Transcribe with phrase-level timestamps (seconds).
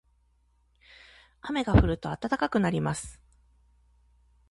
[1.43, 3.21] 雨が降ると暖かくなります。